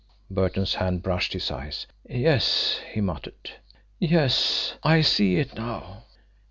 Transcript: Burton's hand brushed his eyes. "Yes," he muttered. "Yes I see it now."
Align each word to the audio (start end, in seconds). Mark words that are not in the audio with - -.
Burton's 0.31 0.73
hand 0.73 1.03
brushed 1.03 1.33
his 1.33 1.51
eyes. 1.51 1.85
"Yes," 2.09 2.79
he 2.91 3.01
muttered. 3.01 3.51
"Yes 3.99 4.73
I 4.81 5.01
see 5.01 5.35
it 5.37 5.53
now." 5.53 6.05